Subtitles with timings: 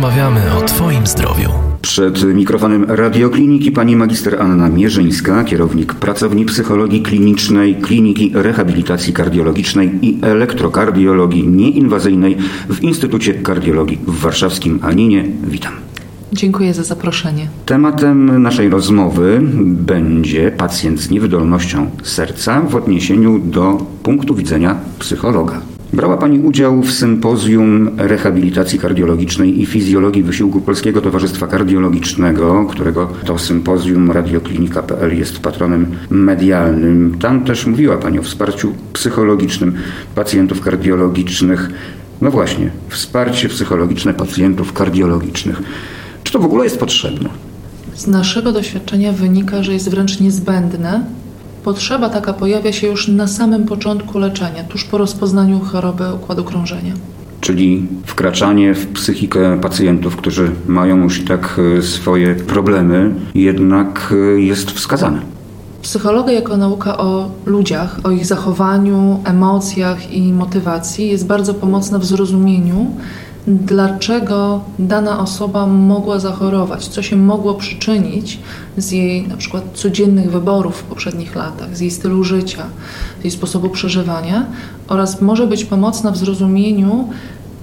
[0.00, 1.50] porozmawiamy o Twoim zdrowiu.
[1.82, 10.18] Przed mikrofonem radiokliniki pani magister Anna Mierzyńska, kierownik pracowni psychologii klinicznej, kliniki rehabilitacji kardiologicznej i
[10.22, 12.36] elektrokardiologii nieinwazyjnej
[12.70, 15.24] w Instytucie Kardiologii w warszawskim Aninie.
[15.44, 15.72] Witam.
[16.32, 17.48] Dziękuję za zaproszenie.
[17.66, 25.60] Tematem naszej rozmowy będzie pacjent z niewydolnością serca w odniesieniu do punktu widzenia psychologa.
[25.92, 33.38] Brała Pani udział w sympozjum rehabilitacji kardiologicznej i fizjologii wysiłku Polskiego Towarzystwa Kardiologicznego, którego to
[33.38, 37.16] sympozjum radioklinika.pl jest patronem medialnym.
[37.20, 39.74] Tam też mówiła Pani o wsparciu psychologicznym
[40.14, 41.70] pacjentów kardiologicznych.
[42.20, 45.62] No właśnie, wsparcie psychologiczne pacjentów kardiologicznych.
[46.24, 47.28] Czy to w ogóle jest potrzebne?
[47.94, 51.04] Z naszego doświadczenia wynika, że jest wręcz niezbędne.
[51.64, 56.92] Potrzeba taka pojawia się już na samym początku leczenia, tuż po rozpoznaniu choroby układu krążenia.
[57.40, 64.40] Czyli wkraczanie w psychikę pacjentów, którzy mają już i tak e, swoje problemy, jednak e,
[64.40, 65.20] jest wskazane.
[65.82, 72.04] Psychologia jako nauka o ludziach, o ich zachowaniu, emocjach i motywacji jest bardzo pomocna w
[72.04, 72.86] zrozumieniu
[73.46, 78.38] dlaczego dana osoba mogła zachorować, co się mogło przyczynić
[78.76, 82.62] z jej na przykład codziennych wyborów w poprzednich latach, z jej stylu życia,
[83.20, 84.46] z jej sposobu przeżywania
[84.88, 87.08] oraz może być pomocna w zrozumieniu,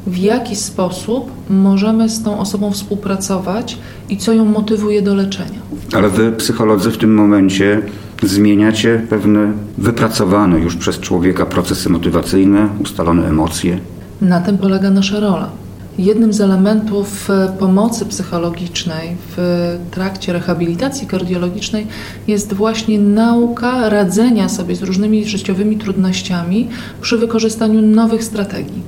[0.07, 3.77] w jaki sposób możemy z tą osobą współpracować
[4.09, 5.59] i co ją motywuje do leczenia.
[5.93, 7.81] Ale wy, psycholodzy, w tym momencie
[8.23, 13.79] zmieniacie pewne wypracowane już przez człowieka procesy motywacyjne, ustalone emocje.
[14.21, 15.49] Na tym polega nasza rola.
[15.97, 21.87] Jednym z elementów e, pomocy psychologicznej w trakcie rehabilitacji kardiologicznej
[22.27, 26.67] jest właśnie nauka radzenia sobie z różnymi życiowymi trudnościami
[27.01, 28.81] przy wykorzystaniu nowych strategii.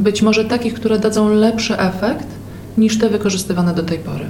[0.00, 2.26] Być może takich, które dadzą lepszy efekt
[2.78, 4.24] niż te wykorzystywane do tej pory.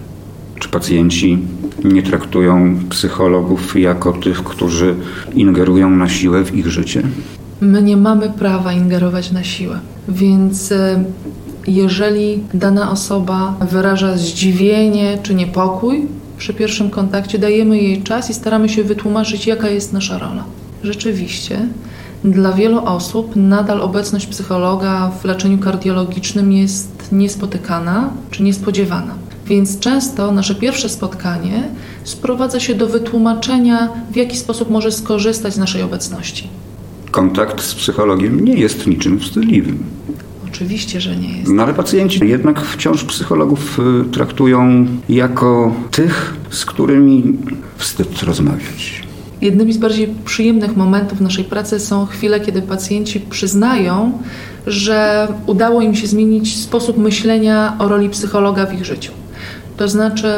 [0.58, 1.38] Czy pacjenci
[1.84, 4.94] nie traktują psychologów jako tych, którzy
[5.34, 7.02] ingerują na siłę w ich życie?
[7.60, 11.04] My nie mamy prawa ingerować na siłę, więc e,
[11.66, 16.06] jeżeli dana osoba wyraża zdziwienie czy niepokój
[16.38, 20.44] przy pierwszym kontakcie, dajemy jej czas i staramy się wytłumaczyć, jaka jest nasza rola.
[20.82, 21.68] Rzeczywiście,
[22.24, 29.14] dla wielu osób nadal obecność psychologa w leczeniu kardiologicznym jest niespotykana czy niespodziewana.
[29.46, 31.62] Więc często nasze pierwsze spotkanie
[32.04, 36.48] sprowadza się do wytłumaczenia, w jaki sposób może skorzystać z naszej obecności.
[37.10, 39.84] Kontakt z psychologiem nie jest niczym wstydliwym.
[40.60, 41.52] Oczywiście, że nie jest.
[41.52, 47.38] No ale pacjenci jednak wciąż psychologów y, traktują jako tych, z którymi
[47.76, 49.02] wstyd rozmawiać.
[49.40, 54.18] Jednymi z bardziej przyjemnych momentów naszej pracy są chwile, kiedy pacjenci przyznają,
[54.66, 59.12] że udało im się zmienić sposób myślenia o roli psychologa w ich życiu.
[59.76, 60.32] To znaczy,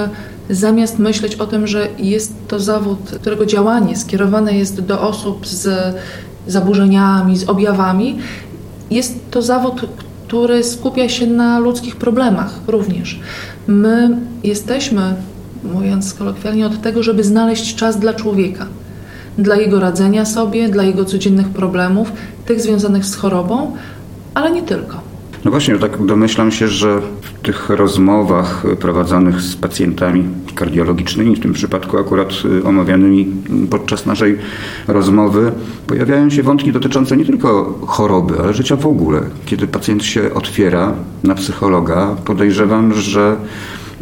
[0.51, 5.95] zamiast myśleć o tym, że jest to zawód, którego działanie skierowane jest do osób z
[6.47, 8.19] zaburzeniami, z objawami,
[8.93, 9.87] jest to zawód,
[10.33, 13.21] który skupia się na ludzkich problemach również.
[13.67, 15.15] My jesteśmy,
[15.75, 18.67] mówiąc kolokwialnie, od tego, żeby znaleźć czas dla człowieka,
[19.39, 22.13] dla jego radzenia sobie, dla jego codziennych problemów,
[22.47, 23.77] tych związanych z chorobą,
[24.35, 25.01] ale nie tylko.
[25.45, 31.53] No właśnie, tak domyślam się, że w tych rozmowach prowadzonych z pacjentami kardiologicznymi, w tym
[31.53, 33.27] przypadku akurat y, omawianymi
[33.71, 34.39] podczas naszej
[34.89, 35.53] rozmowy,
[35.87, 39.21] pojawiają się wątki dotyczące nie tylko choroby, ale życia w ogóle.
[39.47, 40.93] Kiedy pacjent się otwiera
[41.25, 43.37] na psychologa, podejrzewam, że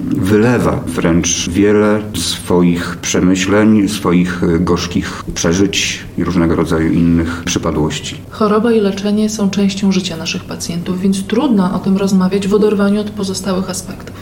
[0.04, 8.16] wylewa wręcz wiele swoich przemyśleń, swoich gorzkich przeżyć i różnego rodzaju innych przypadłości.
[8.30, 13.00] Choroba i leczenie są częścią życia naszych pacjentów, więc trudno o tym rozmawiać w oderwaniu
[13.00, 14.16] od pozostałych aspektów.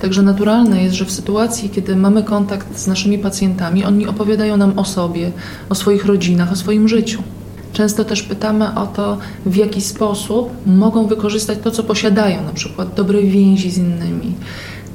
[0.00, 4.78] Także naturalne jest, że w sytuacji, kiedy mamy kontakt z naszymi pacjentami, oni opowiadają nam
[4.78, 5.32] o sobie,
[5.68, 7.22] o swoich rodzinach, o swoim życiu.
[7.72, 12.94] Często też pytamy o to, w jaki sposób mogą wykorzystać to, co posiadają, na przykład
[12.94, 14.34] dobre więzi z innymi,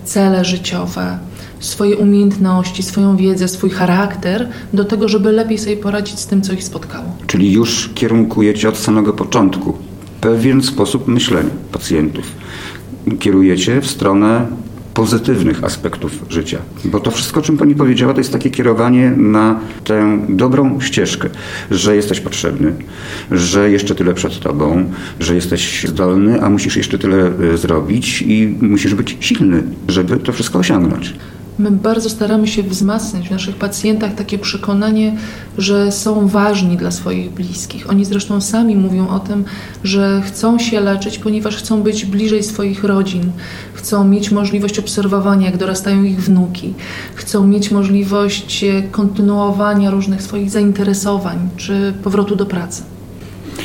[0.06, 1.18] cele życiowe,
[1.60, 6.54] swoje umiejętności, swoją wiedzę, swój charakter do tego, żeby lepiej sobie poradzić z tym, co
[6.54, 7.06] ich spotkało.
[7.28, 9.74] Czyli już kierunkujecie od samego początku
[10.22, 12.26] pewien sposób myślenia pacjentów.
[13.20, 14.48] Kierujecie w stronę
[14.94, 16.58] pozytywnych aspektów życia.
[16.86, 21.30] Bo to wszystko, o czym Pani powiedziała, to jest takie kierowanie na tę dobrą ścieżkę,
[21.72, 22.74] że jesteś potrzebny,
[23.32, 28.58] że jeszcze tyle przed Tobą, że jesteś zdolny, a musisz jeszcze tyle y, zrobić i
[28.62, 31.14] musisz być silny, żeby to wszystko osiągnąć.
[31.62, 35.18] My bardzo staramy się wzmacniać w naszych pacjentach takie przekonanie,
[35.58, 37.90] że są ważni dla swoich bliskich.
[37.90, 39.46] Oni zresztą sami mówią o tym,
[39.84, 43.32] że chcą się leczyć, ponieważ chcą być bliżej swoich rodzin,
[43.74, 46.74] chcą mieć możliwość obserwowania, jak dorastają ich wnuki,
[47.16, 52.84] chcą mieć możliwość kontynuowania różnych swoich zainteresowań czy powrotu do pracy.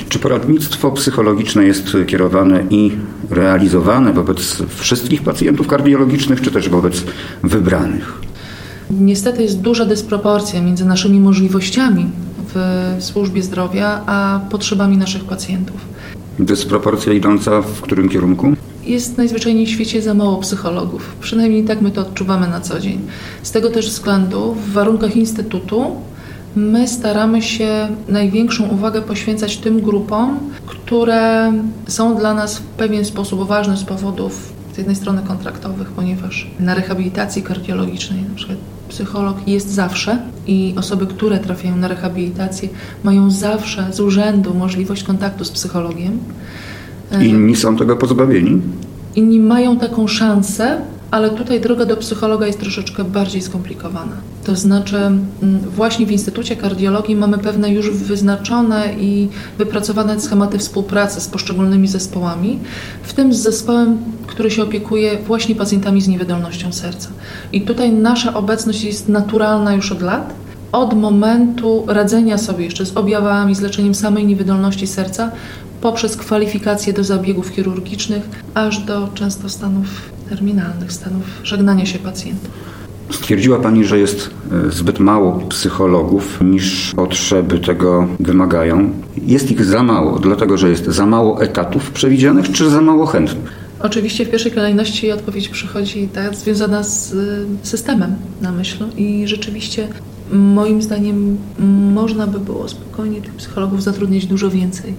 [0.09, 2.91] Czy poradnictwo psychologiczne jest kierowane i
[3.31, 7.05] realizowane wobec wszystkich pacjentów kardiologicznych, czy też wobec
[7.43, 8.21] wybranych?
[8.91, 12.07] Niestety jest duża dysproporcja między naszymi możliwościami
[12.55, 15.77] w służbie zdrowia a potrzebami naszych pacjentów.
[16.39, 18.53] Dysproporcja idąca w którym kierunku?
[18.85, 21.17] Jest najzwyczajniej w świecie za mało psychologów.
[21.21, 23.01] Przynajmniej tak my to odczuwamy na co dzień.
[23.43, 25.97] Z tego też względu w warunkach Instytutu
[26.57, 31.53] My staramy się największą uwagę poświęcać tym grupom, które
[31.87, 36.75] są dla nas w pewien sposób ważne z powodów z jednej strony kontraktowych, ponieważ na
[36.75, 38.59] rehabilitacji kardiologicznej na przykład
[38.89, 42.69] psycholog jest zawsze i osoby, które trafiają na rehabilitację
[43.05, 46.19] mają zawsze z urzędu możliwość kontaktu z psychologiem.
[47.23, 48.61] Inni są tego pozbawieni?
[49.17, 50.81] Inni mają taką szansę,
[51.11, 54.17] ale tutaj droga do psychologa jest troszeczkę bardziej skomplikowana.
[54.45, 55.27] To znaczy, mm,
[55.61, 62.59] właśnie w Instytucie Kardiologii mamy pewne już wyznaczone i wypracowane schematy współpracy z poszczególnymi zespołami,
[63.03, 67.09] w tym z zespołem, który się opiekuje właśnie pacjentami z niewydolnością serca.
[67.53, 70.35] I tutaj nasza obecność jest naturalna już od lat.
[70.73, 75.31] Od momentu radzenia sobie jeszcze z objawami, z leczeniem samej niewydolności serca,
[75.81, 82.51] poprzez kwalifikacje do zabiegów chirurgicznych, aż do często stanów terminalnych, stanów żegnania się pacjentów.
[83.11, 84.31] Stwierdziła Pani, że jest
[84.69, 88.91] e, zbyt mało psychologów niż potrzeby tego wymagają.
[89.23, 93.67] Jest ich za mało, dlatego że jest za mało etatów przewidzianych, czy za mało chętnych?
[93.81, 97.17] Oczywiście w pierwszej kolejności odpowiedź przychodzi ta związana z e,
[97.63, 99.89] systemem na myśl i rzeczywiście
[100.33, 101.39] moim zdaniem
[101.95, 104.95] można by było spokojnie tych psychologów zatrudnić dużo więcej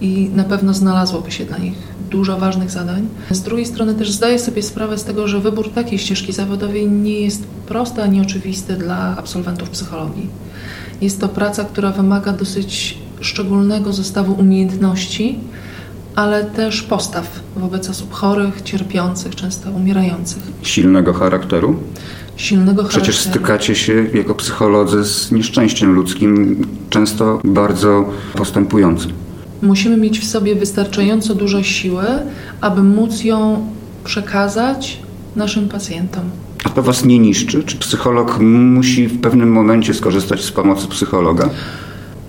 [0.00, 1.78] i na pewno znalazłoby się dla nich
[2.10, 3.08] dużo ważnych zadań.
[3.30, 7.20] Z drugiej strony też zdaję sobie sprawę z tego, że wybór takiej ścieżki zawodowej nie
[7.20, 10.26] jest prosty ani oczywisty dla absolwentów psychologii.
[11.00, 15.38] Jest to praca, która wymaga dosyć szczególnego zestawu umiejętności,
[16.14, 20.42] ale też postaw wobec osób chorych, cierpiących, często umierających.
[20.62, 21.76] Silnego charakteru?
[22.36, 23.02] Silnego charakteru.
[23.02, 28.04] Przecież stykacie się jako psycholodzy z nieszczęściem ludzkim, często bardzo
[28.34, 29.12] postępującym.
[29.62, 32.04] Musimy mieć w sobie wystarczająco dużo siły,
[32.60, 33.66] aby móc ją
[34.04, 34.98] przekazać
[35.36, 36.24] naszym pacjentom.
[36.64, 37.64] A to Was nie niszczy?
[37.64, 41.50] Czy psycholog musi w pewnym momencie skorzystać z pomocy psychologa?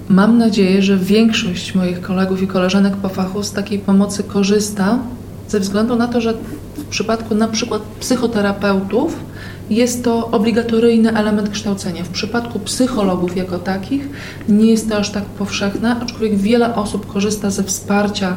[0.09, 4.99] Mam nadzieję, że większość moich kolegów i koleżanek po fachu z takiej pomocy korzysta,
[5.47, 6.33] ze względu na to, że
[6.75, 9.15] w przypadku na przykład psychoterapeutów
[9.71, 12.03] jest to obligatoryjny element kształcenia.
[12.03, 14.09] W przypadku psychologów jako takich
[14.49, 18.35] nie jest to aż tak powszechne, aczkolwiek wiele osób korzysta ze wsparcia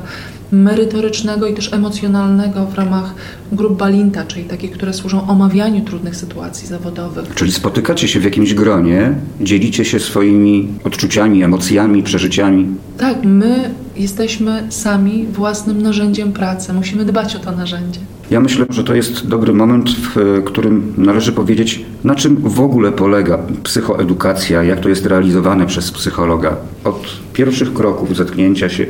[0.53, 3.15] merytorycznego i też emocjonalnego w ramach
[3.53, 7.35] grup Balinta, czyli takich, które służą omawianiu trudnych sytuacji zawodowych.
[7.35, 12.67] Czyli spotykacie się w jakimś gronie, dzielicie się swoimi odczuciami, emocjami, przeżyciami.
[12.99, 16.73] Tak, my jesteśmy sami własnym narzędziem pracy.
[16.73, 18.01] Musimy dbać o to narzędzie.
[18.31, 22.93] Ja myślę, że to jest dobry moment, w którym należy powiedzieć, na czym w ogóle
[22.93, 26.56] polega psychoedukacja, jak to jest realizowane przez psychologa.
[26.85, 27.02] Od
[27.33, 28.87] pierwszych kroków zetknięcia się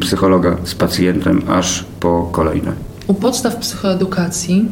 [0.00, 2.72] psychologa z pacjentem, aż po kolejne.
[3.06, 4.68] U podstaw psychoedukacji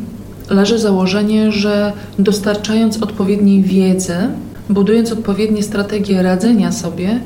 [0.51, 4.17] leży założenie, że dostarczając odpowiedniej wiedzy,
[4.71, 7.21] budując odpowiednie strategie radzenia sobie,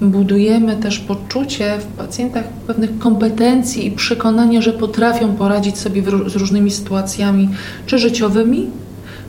[0.00, 6.70] budujemy też poczucie w pacjentach pewnych kompetencji i przekonania, że potrafią poradzić sobie z różnymi
[6.70, 7.48] sytuacjami,
[7.86, 8.66] czy życiowymi,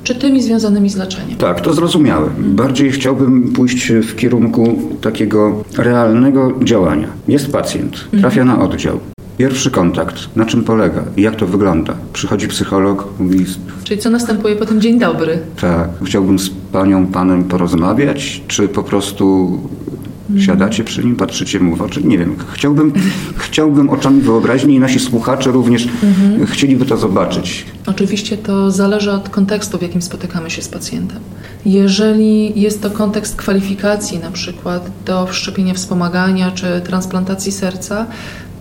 [0.03, 1.37] czy tymi związanymi z leczeniem.
[1.37, 2.29] Tak, to zrozumiałe.
[2.39, 7.07] Bardziej chciałbym pójść w kierunku takiego realnego działania.
[7.27, 8.99] Jest pacjent, trafia na oddział.
[9.37, 11.03] Pierwszy kontakt, na czym polega?
[11.17, 11.93] Jak to wygląda?
[12.13, 13.45] Przychodzi psycholog, mówi...
[13.83, 15.39] Czyli co następuje po tym dzień dobry?
[15.61, 19.57] Tak, chciałbym z panią, panem porozmawiać, czy po prostu
[20.39, 22.03] Siadacie przy nim, patrzycie mu w oczy.
[22.03, 22.93] Nie wiem, chciałbym,
[23.37, 26.45] chciałbym oczami wyobraźni i nasi słuchacze również mhm.
[26.45, 27.65] chcieliby to zobaczyć.
[27.85, 31.19] Oczywiście to zależy od kontekstu, w jakim spotykamy się z pacjentem.
[31.65, 38.05] Jeżeli jest to kontekst kwalifikacji, na przykład do wszczepienia wspomagania czy transplantacji serca,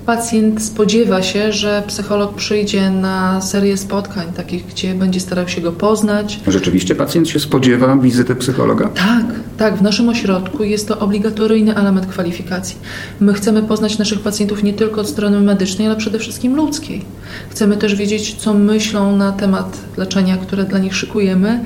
[0.07, 5.73] Pacjent spodziewa się, że psycholog przyjdzie na serię spotkań, takich, gdzie będzie starał się go
[5.73, 6.41] poznać.
[6.47, 8.89] Rzeczywiście pacjent się spodziewa wizyty psychologa?
[8.89, 9.25] Tak,
[9.57, 9.77] tak.
[9.77, 12.77] W naszym ośrodku jest to obligatoryjny element kwalifikacji.
[13.21, 17.05] My chcemy poznać naszych pacjentów nie tylko od strony medycznej, ale przede wszystkim ludzkiej.
[17.51, 21.65] Chcemy też wiedzieć, co myślą na temat leczenia, które dla nich szykujemy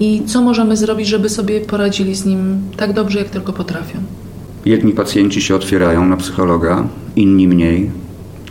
[0.00, 3.98] i co możemy zrobić, żeby sobie poradzili z nim tak dobrze, jak tylko potrafią.
[4.66, 7.90] Jedni pacjenci się otwierają na psychologa, inni mniej,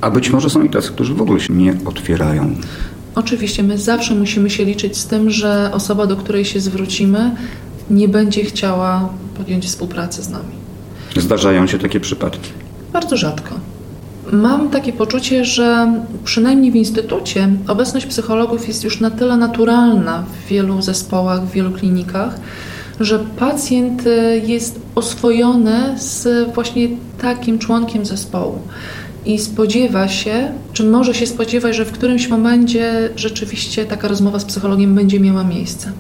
[0.02, 2.56] a być może są i tacy, którzy w ogóle się nie otwierają.
[3.16, 7.36] Oczywiście, my zawsze musimy się liczyć z tym, że osoba, do której się zwrócimy,
[7.90, 10.56] nie będzie chciała podjąć współpracy z nami.
[11.18, 12.50] Zdarzają się takie przypadki.
[12.94, 13.56] Bardzo rzadko.
[14.32, 15.94] Mam takie poczucie, że
[16.24, 21.72] przynajmniej w instytucie obecność psychologów jest już na tyle naturalna w wielu zespołach, w wielu
[21.72, 22.40] klinikach,
[23.00, 26.88] że pacjent y, jest oswojony z właśnie
[27.22, 28.60] takim członkiem zespołu
[29.26, 34.46] i spodziewa się, czy może się spodziewać, że w którymś momencie rzeczywiście taka rozmowa z
[34.46, 35.92] psychologiem będzie miała miejsce.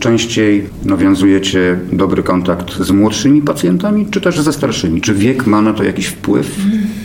[0.00, 5.00] Częściej nawiązujecie dobry kontakt z młodszymi pacjentami, czy też ze starszymi?
[5.00, 6.56] Czy wiek ma na to jakiś wpływ,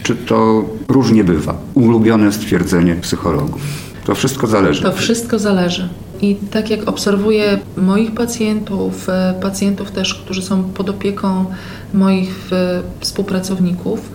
[0.03, 1.57] czy to różnie bywa?
[1.73, 3.61] Ulubione stwierdzenie psychologów.
[4.05, 4.81] To wszystko zależy.
[4.81, 5.89] To wszystko zależy.
[6.21, 11.45] I tak jak obserwuję moich pacjentów, e, pacjentów też, którzy są pod opieką
[11.93, 14.11] moich e, współpracowników,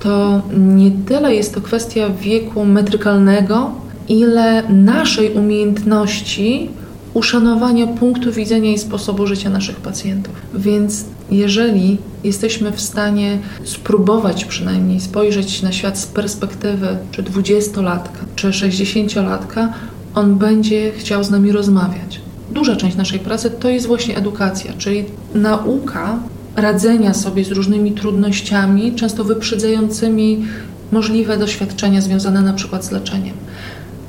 [0.00, 3.70] to nie tyle jest to kwestia wieku metrykalnego,
[4.08, 6.70] ile naszej umiejętności
[7.14, 10.34] uszanowania punktu widzenia i sposobu życia naszych pacjentów.
[10.54, 18.52] Więc jeżeli jesteśmy w stanie spróbować przynajmniej spojrzeć na świat z perspektywy czy dwudziestolatka, czy
[18.52, 19.72] sześćdziesięciolatka,
[20.14, 22.20] on będzie chciał z nami rozmawiać.
[22.50, 25.04] Duża część naszej pracy to jest właśnie edukacja, czyli
[25.34, 26.18] nauka
[26.56, 30.44] radzenia sobie z różnymi trudnościami, często wyprzedzającymi
[30.92, 33.34] możliwe doświadczenia związane na przykład z leczeniem.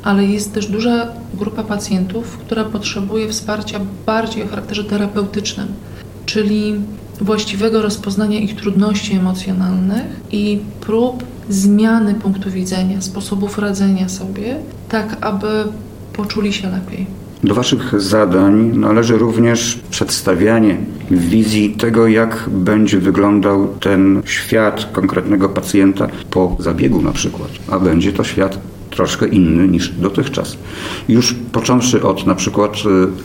[0.03, 5.67] Ale jest też duża grupa pacjentów, która potrzebuje wsparcia bardziej o charakterze terapeutycznym,
[6.25, 6.75] czyli
[7.21, 14.55] właściwego rozpoznania ich trudności emocjonalnych i prób zmiany punktu widzenia, sposobów radzenia sobie,
[14.89, 15.47] tak aby
[16.13, 17.05] poczuli się lepiej.
[17.43, 20.77] Do Waszych zadań należy również przedstawianie
[21.11, 28.13] wizji tego, jak będzie wyglądał ten świat konkretnego pacjenta po zabiegu na przykład, a będzie
[28.13, 30.57] to świat troszkę inny niż dotychczas.
[31.09, 32.73] Już począwszy od na przykład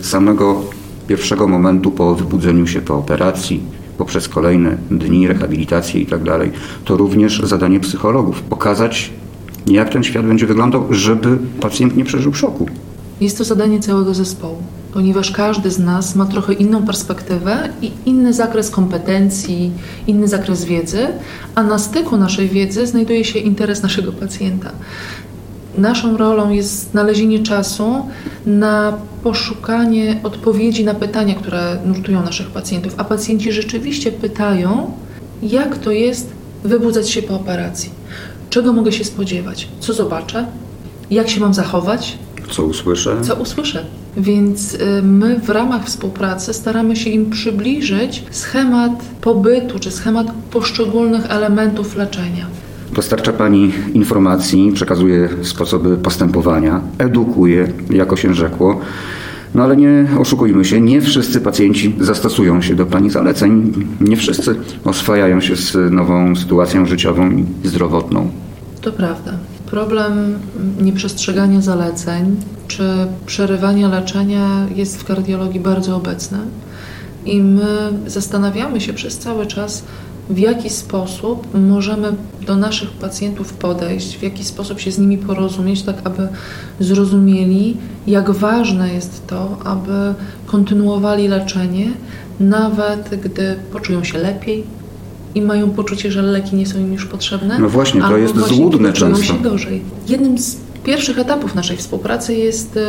[0.00, 0.62] y, samego
[1.08, 3.60] pierwszego momentu po wybudzeniu się po operacji,
[3.98, 6.50] poprzez kolejne dni rehabilitacji i tak dalej,
[6.84, 9.10] to również zadanie psychologów pokazać,
[9.74, 12.66] jak ten świat będzie wyglądał, żeby pacjent nie przeżył szoku.
[13.20, 18.32] Jest to zadanie całego zespołu, ponieważ każdy z nas ma trochę inną perspektywę i inny
[18.32, 19.70] zakres kompetencji,
[20.06, 21.06] inny zakres wiedzy,
[21.54, 24.70] a na styku naszej wiedzy znajduje się interes naszego pacjenta.
[25.78, 28.06] Naszą rolą jest znalezienie czasu
[28.46, 34.92] na poszukanie odpowiedzi na pytania, które nurtują naszych pacjentów, a pacjenci rzeczywiście pytają,
[35.42, 36.32] jak to jest
[36.64, 37.90] wybudzać się po operacji,
[38.58, 40.46] czego mogę się spodziewać, co zobaczę,
[41.10, 42.18] jak się mam zachować,
[42.50, 43.16] co usłyszę?
[43.22, 43.84] Co usłyszę.
[44.16, 51.30] Więc y, my w ramach współpracy staramy się im przybliżyć schemat pobytu czy schemat poszczególnych
[51.30, 52.46] elementów leczenia.
[52.92, 58.80] Dostarcza Pani informacji, przekazuje sposoby postępowania, edukuje, jako się rzekło.
[59.54, 64.56] No ale nie oszukujmy się, nie wszyscy pacjenci zastosują się do Pani zaleceń, nie wszyscy
[64.84, 68.30] oswajają się z nową sytuacją życiową i zdrowotną.
[68.88, 69.32] To prawda.
[69.66, 70.38] Problem
[70.80, 72.36] nieprzestrzegania zaleceń
[72.68, 76.38] czy przerywania leczenia jest w kardiologii bardzo obecny
[77.26, 79.82] i my zastanawiamy się przez cały czas,
[80.30, 82.12] w jaki sposób możemy
[82.46, 86.28] do naszych pacjentów podejść, w jaki sposób się z nimi porozumieć, tak aby
[86.80, 87.76] zrozumieli,
[88.06, 90.14] jak ważne jest to, aby
[90.46, 91.90] kontynuowali leczenie,
[92.40, 94.64] nawet gdy poczują się lepiej,
[95.38, 97.58] i mają poczucie, że leki nie są im już potrzebne.
[97.58, 99.24] No właśnie, to jest złudne często.
[99.24, 99.82] się gorzej.
[100.08, 102.80] Jednym z pierwszych etapów naszej współpracy jest e,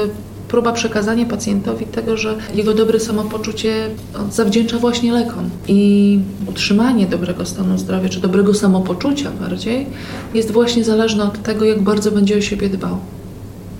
[0.47, 3.89] próba przekazania pacjentowi tego, że jego dobre samopoczucie
[4.31, 5.49] zawdzięcza właśnie lekom.
[5.67, 9.85] I utrzymanie dobrego stanu zdrowia, czy dobrego samopoczucia bardziej,
[10.33, 12.97] jest właśnie zależne od tego, jak bardzo będzie o siebie dbał.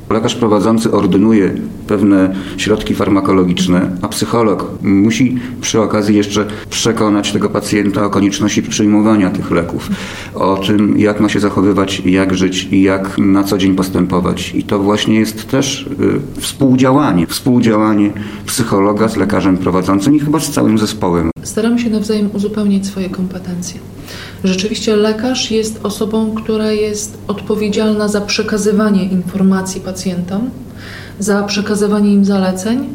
[0.10, 1.54] Lekarz prowadzący ordynuje
[1.88, 9.30] pewne środki farmakologiczne, a psycholog musi przy okazji jeszcze przekonać tego pacjenta o konieczności przyjmowania
[9.30, 9.90] tych leków,
[10.36, 14.56] o tym, jak ma się zachowywać, jak żyć i jak na co dzień postępować.
[14.56, 15.82] I to właśnie jest też
[16.38, 18.12] y, współdziałanie, współdziałanie
[18.46, 21.30] psychologa z lekarzem prowadzącym i chyba z całym zespołem.
[21.44, 23.80] Staramy się nawzajem uzupełniać swoje kompetencje.
[24.44, 30.50] Rzeczywiście lekarz jest osobą, która jest odpowiedzialna za przekazywanie informacji pacjentom,
[31.20, 32.90] za przekazywanie im zaleceń.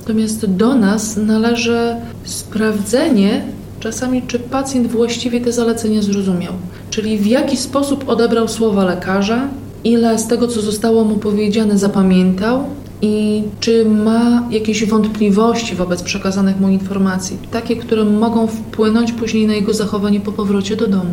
[0.00, 3.44] Natomiast do nas należy sprawdzenie
[3.80, 6.52] czasami, czy pacjent właściwie te zalecenia zrozumiał,
[6.90, 9.48] czyli w jaki sposób odebrał słowa lekarza,
[9.84, 12.64] ile z tego, co zostało mu powiedziane, zapamiętał
[13.04, 19.54] i czy ma jakieś wątpliwości wobec przekazanych mu informacji, takie, które mogą wpłynąć później na
[19.54, 21.10] jego zachowanie po powrocie do domu.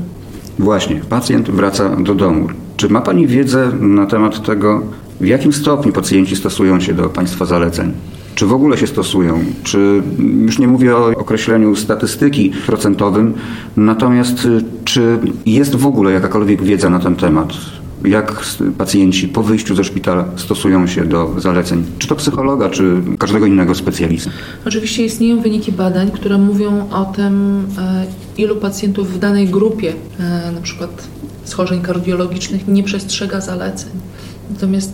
[0.60, 2.48] Właśnie, pacjent wraca do domu.
[2.78, 4.82] Czy ma Pani wiedzę na temat tego,
[5.22, 7.94] w jakim stopniu pacjenci stosują się do Państwa zaleceń?
[8.36, 9.40] Czy w ogóle się stosują?
[9.64, 10.02] Czy
[10.46, 13.34] już nie mówię o określeniu statystyki procentowym,
[13.78, 14.48] natomiast
[14.86, 17.54] czy jest w ogóle jakakolwiek wiedza na ten temat?
[18.06, 18.42] Jak
[18.78, 23.76] pacjenci po wyjściu ze szpitala stosują się do zaleceń, czy to psychologa, czy każdego innego
[23.76, 24.30] specjalisty?
[24.66, 28.06] Oczywiście istnieją wyniki badań, które mówią o tym, e,
[28.38, 31.08] ilu pacjentów w danej grupie, e, na przykład
[31.44, 33.92] schorzeń kardiologicznych, nie przestrzega zaleceń.
[34.50, 34.94] Natomiast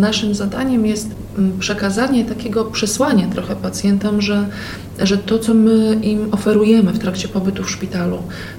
[0.00, 1.08] naszym zadaniem jest
[1.58, 4.48] przekazanie takiego przesłania trochę pacjentom, że,
[4.98, 8.18] że to, co my im oferujemy w trakcie pobytu w szpitalu,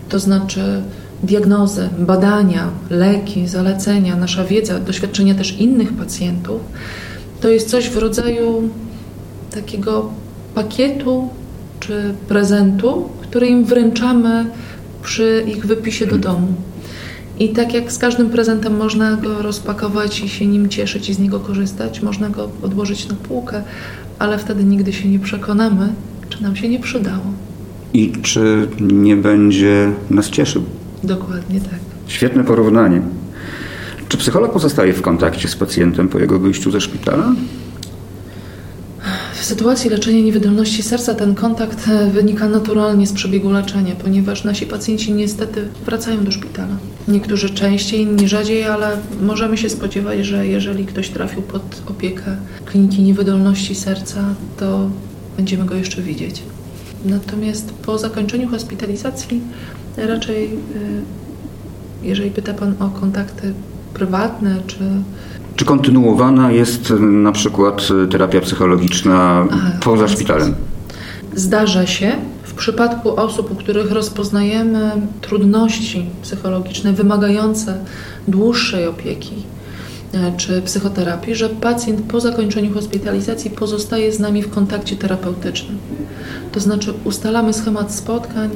[0.10, 0.82] to znaczy
[1.26, 6.62] diagnozy, badania, leki, zalecenia, nasza wiedza, doświadczenia też innych pacjentów,
[7.42, 8.70] to jest coś w rodzaju
[9.52, 10.10] takiego
[10.56, 11.30] pakietu
[11.80, 14.46] czy prezentu, który im wręczamy
[15.04, 16.48] przy ich wypisie do domu.
[17.40, 21.20] I tak jak z każdym prezentem można go rozpakować i się nim cieszyć i z
[21.20, 23.64] niego korzystać, można go odłożyć na półkę,
[24.20, 25.90] ale wtedy nigdy się nie przekonamy,
[26.30, 27.24] czy nam się nie przydało.
[27.94, 30.64] I czy nie będzie nas cieszył.
[31.04, 31.80] Dokładnie tak.
[32.08, 33.02] Świetne porównanie.
[34.10, 37.34] Czy psycholog pozostaje w kontakcie z pacjentem po jego wyjściu ze szpitala?
[39.34, 44.66] W sytuacji leczenia niewydolności serca ten kontakt e, wynika naturalnie z przebiegu leczenia, ponieważ nasi
[44.66, 46.78] pacjenci niestety wracają do szpitala.
[47.08, 53.02] Niektórzy częściej, inni rzadziej, ale możemy się spodziewać, że jeżeli ktoś trafił pod opiekę kliniki
[53.02, 54.24] niewydolności serca,
[54.58, 54.90] to
[55.38, 56.44] będziemy go jeszcze widzieć.
[57.06, 59.42] Natomiast po zakończeniu hospitalizacji
[59.98, 60.58] raczej, y,
[62.04, 63.54] jeżeli pyta Pan o kontakty
[63.94, 64.78] prywatne, czy
[65.56, 70.56] czy kontynuowana jest y, na przykład y, terapia psychologiczna Aha, poza szpitalem?
[71.36, 72.12] Zdarza się.
[72.44, 77.78] W przypadku osób, u których rozpoznajemy trudności psychologiczne wymagające
[78.28, 79.34] dłuższej opieki
[80.38, 85.78] czy psychoterapii, że pacjent po zakończeniu hospitalizacji pozostaje z nami w kontakcie terapeutycznym.
[86.52, 88.50] To znaczy ustalamy schemat spotkań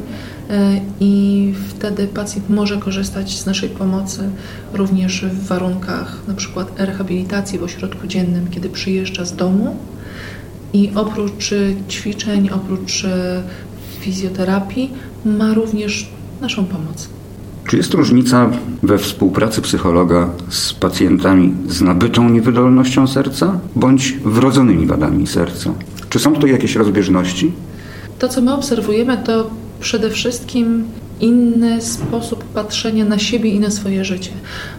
[0.50, 4.30] e, i wtedy pacjent może korzystać z naszej pomocy
[4.74, 9.76] również w warunkach przykład rehabilitacji w ośrodku dziennym, kiedy przyjeżdża z domu
[10.74, 11.54] i oprócz
[11.90, 13.44] ćwiczeń, oprócz e,
[14.00, 14.94] fizjoterapii
[15.26, 16.10] ma również
[16.42, 17.19] naszą pomoc.
[17.70, 18.50] Czy jest różnica
[18.84, 25.74] we współpracy psychologa z pacjentami z nabytą niewydolnością serca bądź wrodzonymi wadami serca?
[26.10, 27.52] Czy są tutaj jakieś rozbieżności?
[28.20, 30.84] To, co my obserwujemy, to przede wszystkim
[31.20, 34.32] inny sposób patrzenia na siebie i na swoje życie.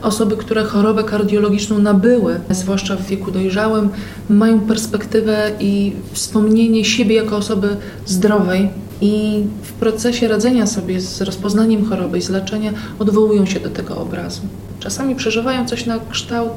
[0.02, 3.88] Osoby, które chorobę kardiologiczną nabyły, zwłaszcza w wieku dojrzałym,
[4.30, 7.76] mają perspektywę i wspomnienie siebie jako osoby
[8.06, 8.68] zdrowej.
[9.00, 13.96] I w procesie radzenia sobie z rozpoznaniem choroby i z leczenia odwołują się do tego
[13.96, 14.40] obrazu.
[14.80, 16.52] Czasami przeżywają coś na kształt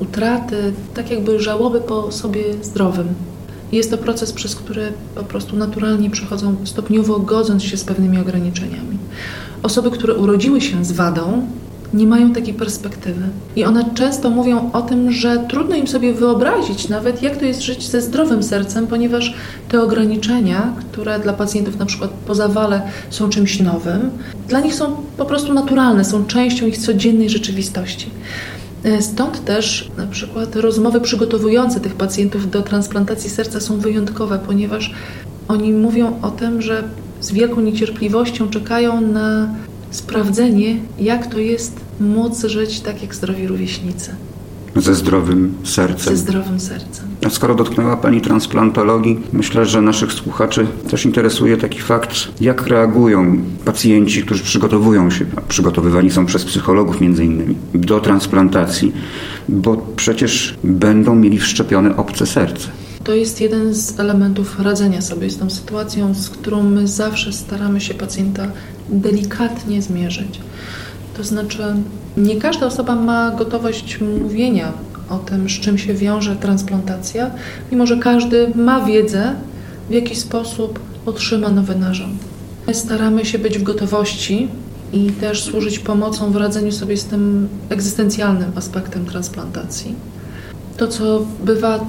[0.00, 3.08] utraty, tak jakby żałoby po sobie zdrowym.
[3.72, 8.98] Jest to proces, przez który po prostu naturalnie przechodzą stopniowo godząc się z pewnymi ograniczeniami.
[9.62, 11.46] Osoby, które urodziły się z wadą,
[11.94, 13.22] nie mają takiej perspektywy.
[13.56, 17.62] I one często mówią o tym, że trudno im sobie wyobrazić nawet, jak to jest
[17.62, 19.34] żyć ze zdrowym sercem, ponieważ
[19.68, 24.10] te ograniczenia, które dla pacjentów na przykład po zawale są czymś nowym,
[24.48, 28.10] dla nich są po prostu naturalne, są częścią ich codziennej rzeczywistości.
[28.84, 34.94] E, stąd też na przykład rozmowy przygotowujące tych pacjentów do transplantacji serca są wyjątkowe, ponieważ
[35.48, 36.82] oni mówią o tym, że
[37.20, 39.48] z wielką niecierpliwością czekają na
[39.90, 44.10] sprawdzenie, jak to jest móc żyć tak jak zdrowi rówieśnicy.
[44.76, 46.16] Ze zdrowym sercem.
[46.16, 47.06] Ze zdrowym sercem.
[47.26, 53.38] A skoro dotknęła Pani transplantologii, myślę, że naszych słuchaczy też interesuje taki fakt, jak reagują
[53.64, 58.92] pacjenci, którzy przygotowują się, a przygotowywani są przez psychologów między innymi, do transplantacji,
[59.48, 62.68] bo przecież będą mieli wszczepione obce serce.
[63.10, 67.80] To jest jeden z elementów radzenia sobie z tą sytuacją, z którą my zawsze staramy
[67.80, 68.46] się pacjenta
[68.88, 70.40] delikatnie zmierzyć.
[71.16, 71.62] To znaczy,
[72.16, 74.72] nie każda osoba ma gotowość mówienia
[75.08, 77.30] o tym, z czym się wiąże transplantacja,
[77.72, 79.34] mimo że każdy ma wiedzę,
[79.88, 82.18] w jaki sposób otrzyma nowy narząd.
[82.72, 84.48] Staramy się być w gotowości
[84.92, 89.94] i też służyć pomocą w radzeniu sobie z tym egzystencjalnym aspektem transplantacji.
[90.76, 91.80] To, co bywa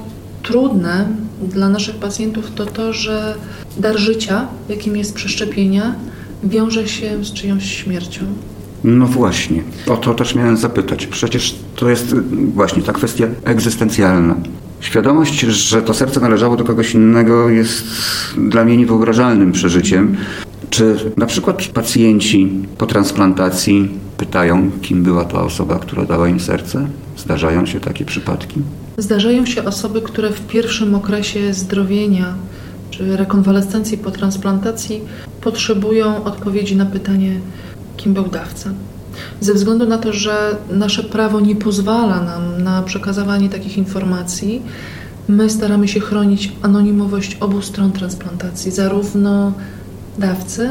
[0.44, 1.08] trudne
[1.42, 3.36] dla naszych pacjentów, to to, że
[3.78, 5.96] dar życia, jakim jest przeszczepienia,
[6.44, 8.26] wiąże się z czyjąś śmiercią.
[8.84, 11.08] No właśnie, o to też miałem zapytać.
[11.08, 12.16] Przecież to jest
[12.56, 14.36] właśnie ta kwestia egzystencjalna.
[14.80, 17.84] Świadomość, że to serce należało do kogoś innego jest
[18.38, 20.18] dla mnie niewyobrażalnym przeżyciem.
[20.70, 26.88] Czy na przykład pacjenci po transplantacji pytają, kim była ta osoba, która dała im serce?
[27.18, 28.62] Zdarzają się takie przypadki?
[29.02, 32.34] Zdarzają się osoby, które w pierwszym okresie zdrowienia
[32.92, 35.02] czy rekonwalescencji po transplantacji
[35.42, 37.40] potrzebują odpowiedzi na pytanie,
[37.98, 38.70] kim był dawca.
[39.40, 44.62] Ze względu na to, że nasze prawo nie pozwala nam na przekazywanie takich informacji,
[45.28, 49.54] my staramy się chronić anonimowość obu stron transplantacji, zarówno
[50.18, 50.70] dawcy,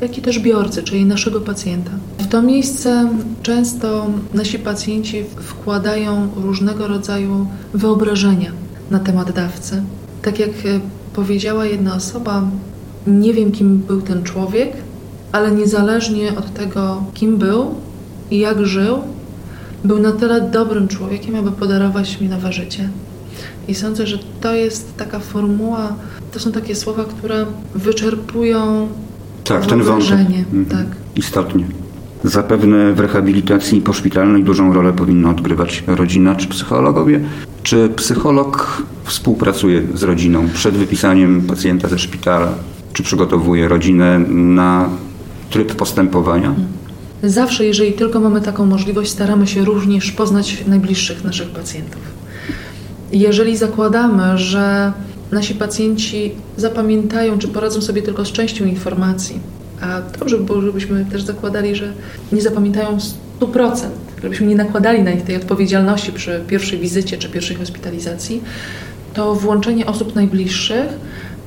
[0.00, 1.90] jak i też biorcy, czyli naszego pacjenta.
[2.18, 3.08] W to miejsce
[3.42, 8.52] często nasi pacjenci wkładają różnego rodzaju wyobrażenia
[8.90, 9.82] na temat dawcy.
[10.22, 10.50] Tak jak
[11.12, 12.42] powiedziała jedna osoba,
[13.06, 14.72] nie wiem kim był ten człowiek,
[15.32, 17.74] ale niezależnie od tego, kim był
[18.30, 18.98] i jak żył,
[19.84, 22.88] był na tyle dobrym człowiekiem, aby podarować mi nowe życie.
[23.68, 25.94] I sądzę, że to jest taka formuła,
[26.32, 28.88] to są takie słowa, które wyczerpują
[29.48, 30.12] tak, ten wątek.
[30.12, 30.64] Mhm.
[30.64, 30.86] Tak.
[31.16, 31.64] Istotnie.
[32.24, 37.20] Zapewne w rehabilitacji poszpitalnej dużą rolę powinna odgrywać rodzina czy psychologowie.
[37.62, 42.48] Czy psycholog współpracuje z rodziną przed wypisaniem pacjenta ze szpitala?
[42.92, 44.88] Czy przygotowuje rodzinę na
[45.50, 46.54] tryb postępowania?
[47.22, 52.00] Zawsze, jeżeli tylko mamy taką możliwość, staramy się również poznać najbliższych naszych pacjentów.
[53.12, 54.92] Jeżeli zakładamy, że
[55.32, 59.40] nasi pacjenci zapamiętają, czy poradzą sobie tylko z częścią informacji,
[59.80, 61.92] a dobrze by było, żebyśmy też zakładali, że
[62.32, 62.98] nie zapamiętają
[63.40, 63.76] 100%,
[64.22, 68.42] żebyśmy nie nakładali na nich tej odpowiedzialności przy pierwszej wizycie czy pierwszej hospitalizacji,
[69.14, 70.86] to włączenie osób najbliższych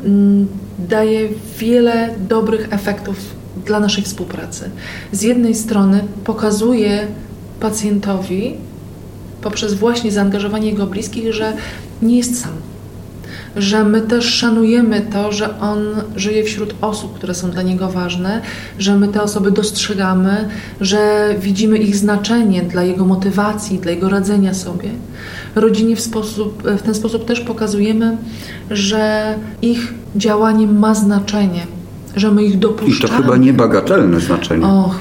[0.06, 0.48] mm,
[0.80, 3.18] daje wiele dobrych efektów
[3.65, 4.70] dla naszej współpracy.
[5.12, 7.08] Z jednej strony pokazuje
[7.60, 8.54] pacjentowi
[9.42, 11.54] poprzez właśnie zaangażowanie jego bliskich, że
[12.02, 12.54] nie jest sam,
[13.56, 15.80] że my też szanujemy to, że on
[16.16, 18.42] żyje wśród osób, które są dla niego ważne,
[18.80, 20.50] że my te osoby dostrzegamy,
[20.82, 24.90] że widzimy ich znaczenie dla jego motywacji, dla jego radzenia sobie.
[25.56, 28.18] Rodzinie w, sposób, w ten sposób też pokazujemy,
[28.72, 31.68] że ich działanie ma znaczenie,
[32.16, 33.14] że my ich dopuszczamy.
[33.14, 34.66] I to chyba niebagatelne znaczenie.
[34.66, 35.00] Och,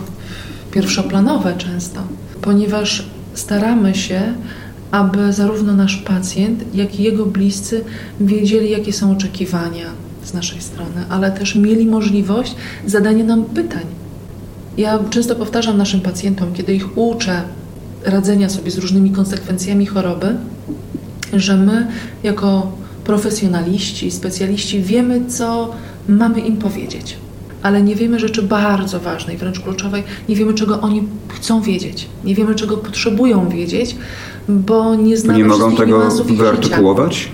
[0.71, 2.01] pierwszoplanowe często,
[2.43, 4.21] ponieważ staramy się
[4.91, 7.85] aby zarówno nasz pacjent, jak i jego bliscy
[8.21, 9.87] wiedzieli, jakie są oczekiwania
[10.25, 12.55] z naszej strony, ale też mieli możliwość
[12.87, 13.85] zadania nam pytań.
[14.77, 17.43] Ja często powtarzam naszym pacjentom, kiedy ich uczę
[18.05, 20.37] radzenia sobie z różnymi konsekwencjami choroby,
[21.33, 21.87] że my
[22.23, 22.73] jako
[23.05, 25.75] profesjonaliści, specjaliści wiemy, co
[26.09, 27.17] mamy im powiedzieć,
[27.63, 32.35] ale nie wiemy rzeczy bardzo ważnej, wręcz kluczowej, nie wiemy, czego oni chcą wiedzieć, nie
[32.35, 33.97] wiemy, czego potrzebują wiedzieć,
[34.49, 37.29] bo nie znamy Nie mogą tego wyartykułować?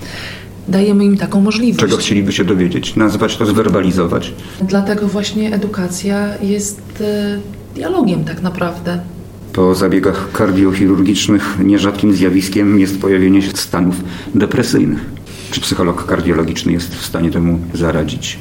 [0.67, 1.79] Dajemy im taką możliwość.
[1.79, 2.95] Czego chcieliby się dowiedzieć?
[2.95, 4.33] Nazwać to, zwerbalizować?
[4.61, 7.39] Dlatego właśnie edukacja jest e,
[7.75, 8.99] dialogiem tak naprawdę.
[9.53, 13.95] Po zabiegach kardiochirurgicznych nierzadkim zjawiskiem jest pojawienie się stanów
[14.35, 14.99] depresyjnych.
[15.51, 18.39] Czy psycholog kardiologiczny jest w stanie temu zaradzić?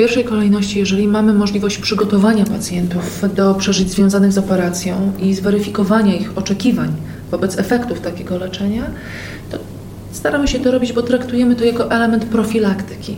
[0.00, 6.38] Pierwszej kolejności, jeżeli mamy możliwość przygotowania pacjentów do przeżyć związanych z operacją i zweryfikowania ich
[6.38, 6.92] oczekiwań
[7.30, 8.90] wobec efektów takiego leczenia,
[9.50, 9.58] to
[10.12, 13.16] staramy się to robić, bo traktujemy to jako element profilaktyki.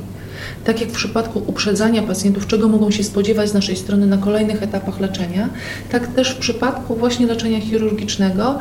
[0.65, 4.63] Tak jak w przypadku uprzedzania pacjentów, czego mogą się spodziewać z naszej strony na kolejnych
[4.63, 5.49] etapach leczenia,
[5.91, 8.59] tak też w przypadku właśnie leczenia chirurgicznego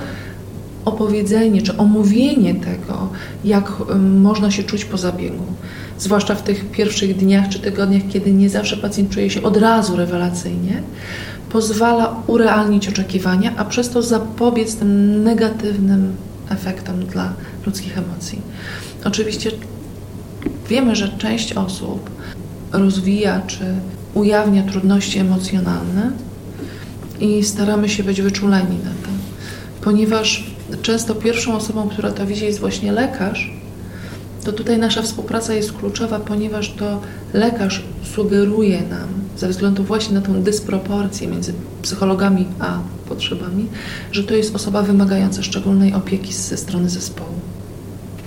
[0.85, 3.09] opowiedzenie czy omówienie tego,
[3.45, 5.43] jak można się czuć po zabiegu,
[5.97, 9.95] zwłaszcza w tych pierwszych dniach czy tygodniach, kiedy nie zawsze pacjent czuje się od razu
[9.95, 10.83] rewelacyjnie,
[11.49, 16.13] pozwala urealnić oczekiwania, a przez to zapobiec tym negatywnym
[16.49, 17.33] efektom dla
[17.65, 18.41] ludzkich emocji.
[19.05, 19.51] Oczywiście
[20.69, 22.09] wiemy, że część osób
[22.71, 23.65] rozwija czy
[24.13, 26.11] ujawnia trudności emocjonalne
[27.19, 29.09] i staramy się być wyczuleni na to,
[29.81, 33.51] ponieważ często pierwszą osobą, która to widzi, jest właśnie lekarz,
[34.43, 37.01] to tutaj nasza współpraca jest kluczowa, ponieważ to
[37.33, 37.83] lekarz
[38.15, 39.07] sugeruje nam,
[39.37, 42.79] ze względu właśnie na tą dysproporcję między psychologami a
[43.09, 43.65] potrzebami,
[44.11, 47.33] że to jest osoba wymagająca szczególnej opieki ze strony zespołu.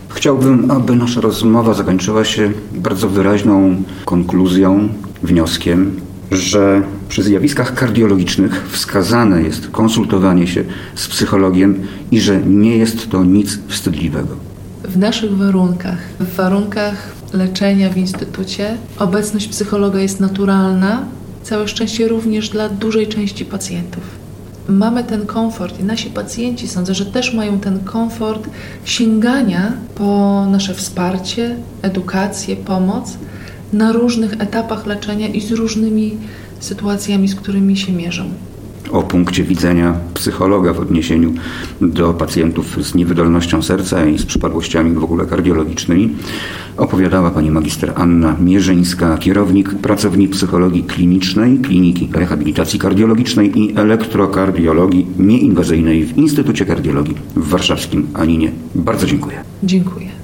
[0.09, 4.89] Chciałbym, aby nasza rozmowa zakończyła się bardzo wyraźną konkluzją,
[5.23, 13.11] wnioskiem, że przy zjawiskach kardiologicznych wskazane jest konsultowanie się z psychologiem i że nie jest
[13.11, 14.37] to nic wstydliwego.
[14.85, 21.05] W naszych warunkach, w warunkach leczenia w instytucie, obecność psychologa jest naturalna,
[21.43, 24.03] całe szczęście również dla dużej części pacjentów.
[24.69, 28.49] Mamy ten komfort i nasi pacjenci sądzę, że też mają ten komfort
[28.85, 33.19] sięgania po nasze wsparcie, edukację, pomoc
[33.75, 36.17] na różnych etapach leczenia i z różnymi
[36.61, 38.25] sytuacjami, z którymi się mierzą.
[38.91, 41.33] O punkcie widzenia psychologa w odniesieniu
[41.81, 46.17] do pacjentów z niewydolnością serca i z przypadłościami w ogóle kardiologicznymi
[46.77, 56.05] opowiadała pani magister Anna Mierzyńska, kierownik pracowni psychologii klinicznej, Kliniki Rehabilitacji Kardiologicznej i Elektrokardiologii Nieinwazyjnej
[56.05, 58.53] w Instytucie Kardiologii w warszawskim Aninie.
[58.75, 59.37] Bardzo dziękuję.
[59.63, 60.24] Dziękuję.